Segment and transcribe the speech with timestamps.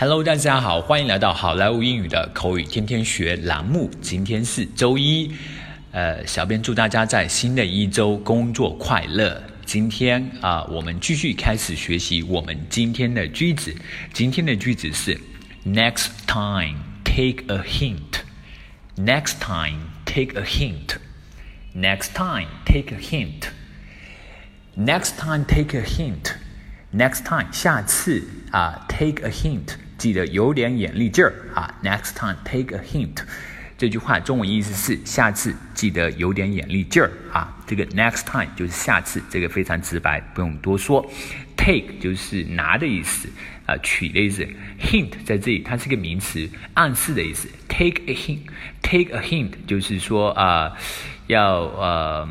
[0.00, 3.90] Hello，大家好，欢迎来到好莱坞英语的口语天天学栏目。
[4.00, 5.34] 今天是周一，
[5.90, 9.42] 呃，小编祝大家在新的一周工作快乐。
[9.66, 13.74] 今天啊，我们继续开始学习我们今天的句子。
[14.12, 15.18] 今天的句子是
[15.66, 18.20] ：Next time, take a hint.
[18.96, 20.98] Next time, take a hint.
[21.74, 23.48] Next time, take a hint.
[24.76, 26.34] Next time, take a hint.
[26.94, 28.22] Next time，下次
[28.52, 31.74] 啊，take a hint，记得有点眼力劲儿啊。
[31.82, 33.18] Next time, take a hint。
[33.76, 37.54] 这句话中文意思是下次记得有点眼力劲儿啊。
[37.66, 41.04] 这个 next time 就是下次，这个非常直白，不用多说。
[41.56, 43.28] Take 就是拿的意思
[43.66, 44.48] 啊，取的意思。
[44.80, 47.48] Hint 在这里它是个名词，暗示的意思。
[47.68, 50.72] Take a hint，take a hint 就是说啊，
[51.26, 52.28] 要呃。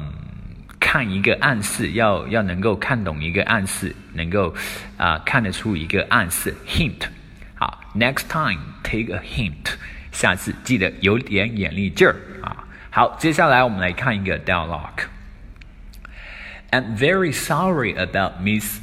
[0.79, 4.55] 看一个暗示，要要能够看懂一个暗示，能够
[4.95, 6.55] 啊看得出一个暗示。
[6.65, 7.01] Hint，
[7.96, 9.74] ，Next time take a hint，
[10.10, 12.64] 下次记得有点眼力劲儿啊。
[12.90, 18.80] 好，接下来我们来看一个 dialogue。I'm very sorry about Miss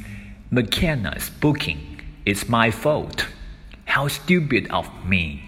[0.50, 1.78] McKenna's booking.
[2.24, 3.26] It's my fault.
[3.86, 5.40] How stupid of me!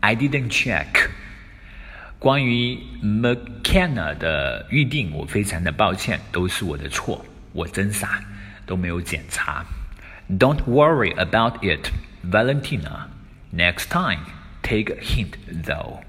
[0.00, 1.10] I didn't check.
[2.18, 8.24] 关于 McKenna 的预定，我非常的抱歉，都是我的错，我真傻，
[8.64, 9.66] 都没有检查。
[10.30, 11.90] Don't worry about it,
[12.26, 13.08] Valentina.
[13.50, 14.20] Next time,
[14.62, 16.00] take a hint, though.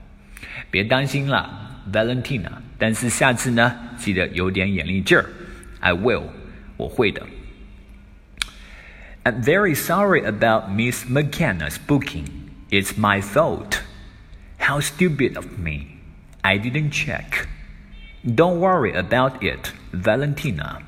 [0.70, 2.52] 别担心了，Valentina。
[2.78, 5.26] 但是下次呢，记得有点眼力劲儿。
[5.80, 6.24] I will，
[6.78, 7.26] 我会的。
[9.24, 12.26] I'm very sorry about Miss McKenna's booking.
[12.70, 13.82] It's my fault.
[14.60, 16.00] How stupid of me.
[16.42, 17.48] I didn't check.
[18.26, 20.82] Don't worry about it, Valentina.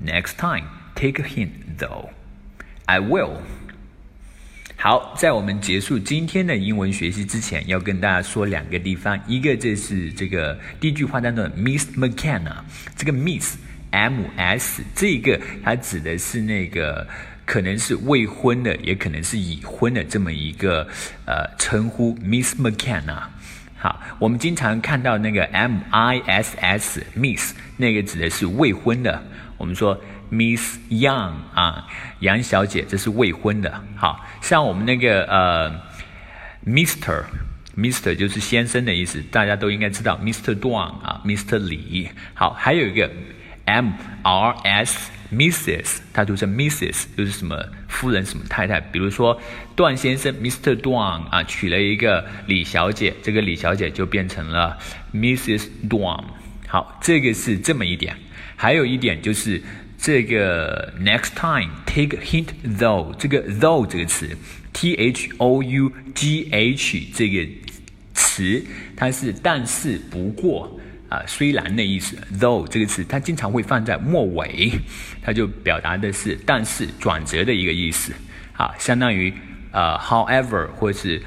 [0.00, 0.64] Next time,
[0.94, 2.10] take a hint, though.
[2.86, 3.42] I will.
[4.81, 9.19] 好，在我们结束今天的英文学习之前，要跟大家说两个地方。
[9.27, 12.55] 一个就是这个第一句话当中的 Miss McKenna，
[12.95, 13.57] 这个 Miss
[13.91, 17.05] M S 这个它指的是那个
[17.45, 20.87] 可能是未婚的，也可能是已婚的这么一个
[21.25, 23.23] 呃称呼，Miss McKenna。
[23.75, 29.21] 好，我们经常看到那个 M I S S Miss 那个指的是未婚的。
[29.59, 29.95] 我们说
[30.31, 31.87] Miss Young 啊，
[32.21, 33.79] 杨小姐，这是未婚的。
[33.95, 35.69] 好像我们那个呃
[36.65, 37.25] Mr
[37.77, 42.09] Mr 就是先生的意思，大家都应该知道 Mr Duan 啊，Mr 李。
[42.33, 43.07] 好，还有一个
[43.65, 43.91] M
[44.23, 45.11] R S。
[45.31, 45.99] Mrs.
[46.11, 47.05] 它读成 Mrs.
[47.15, 47.55] 就是什么
[47.87, 49.39] 夫人什么太太，比如说
[49.75, 50.75] 段先生 Mr.
[50.75, 54.75] Duan 啊，娶了一个李小姐，这个李小姐就变成了
[55.13, 55.67] Mrs.
[55.87, 56.23] Duan。
[56.71, 58.15] 好，这个是这么一点。
[58.55, 59.59] 还有一点就是
[59.97, 62.45] 这个 next time take hint
[62.77, 64.29] though 这个 though 这个词
[64.71, 67.47] ，T H O U G H 这个
[68.13, 68.63] 词，
[68.95, 70.79] 它是但是不过。
[71.09, 74.71] 啊，虽然的意思，though 这个词它经常会放在末尾，
[75.23, 78.13] 它就表达的是但是转折的一个意思。
[78.53, 79.33] 啊，相当于
[79.71, 81.19] 呃，however 或是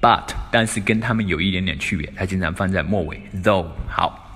[0.00, 0.22] but，
[0.52, 3.66] 但是跟它们有一点点区别，它经常放在末尾，though。
[3.88, 4.27] 好，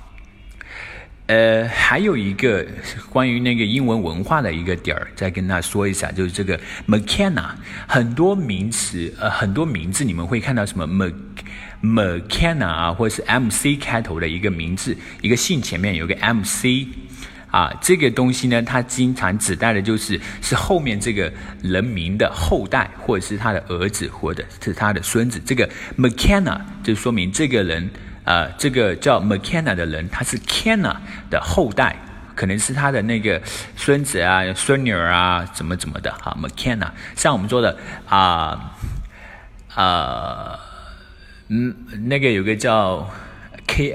[1.26, 2.66] 呃，还有一个
[3.08, 7.50] 关于那个英文文化的一个点儿，再跟大家说一下，就是这个 McKenna，
[7.86, 11.14] 很多名词，呃，很多名字你们会看到什么 Mc。
[11.82, 16.86] McKenna 啊，或者是 MC 开头的一个名字，一个姓前面有个 MC
[17.50, 25.42] 啊，这个东西呢，它经常指代的就是是后面这个人名的后代，或者是他的儿子，或者是他的孙子。
[25.44, 25.68] 这个
[25.98, 27.90] McKenna 就说明这个人，
[28.24, 30.96] 呃，这个叫 McKenna 的人，他是 Kenna
[31.30, 31.96] 的后代，
[32.34, 33.40] 可能是他的那个
[33.76, 36.36] 孙子啊、孙女儿啊，怎么怎么的哈。
[36.40, 38.74] McKenna 像我们说的啊
[39.74, 40.58] 啊。
[41.54, 43.06] 嗯，那个有个叫
[43.66, 43.94] K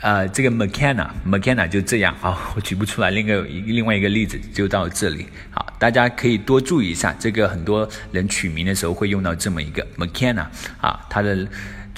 [0.00, 5.26] 呃，这个 McKenna，McKenna 就这样好，我举不出来另一个另外一个例子，就到这里。
[5.50, 10.46] 好，大家可以多注意一下，这个很多人取名的时候会用到这么一个 McKenna
[10.80, 11.46] 啊，他的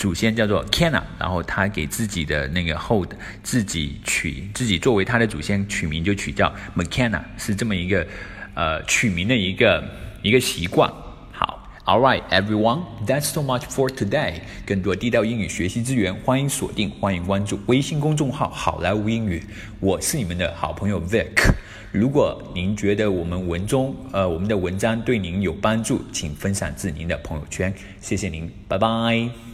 [0.00, 8.06] 祖先叫做 Kenna，然后他给自己的那个后的自己取自己作为他的祖先取名就取叫 McKenna，是这么一个
[8.55, 9.85] 呃取名的一个
[10.23, 10.91] 一个习惯。
[11.31, 14.37] 好 Alright, everyone, that's so much for today.
[14.64, 19.44] 更多地道英语学习资源，欢迎锁定，欢迎关注微信公众号“好莱坞英语”。
[19.81, 21.53] 我是你们的好朋友 Vic。
[21.93, 27.75] 如果您觉得我们文中呃我们的文章对您有帮助，请分享至您的朋友圈。
[28.00, 29.50] 谢谢您，拜拜。